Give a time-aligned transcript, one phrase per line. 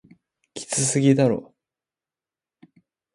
[0.55, 1.53] きつすぎだろ